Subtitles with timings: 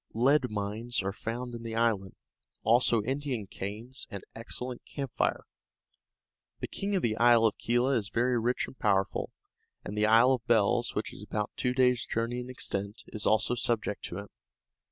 [0.15, 2.15] Lead mines are found in the island;
[2.63, 5.43] also Indian canes and excellent camphire.
[6.59, 9.29] The king of the Isle of Kela is very rich and powerful,
[9.85, 13.53] and the Isle of Bells, which is about two days' journey in extent, is also
[13.53, 14.27] subject to him.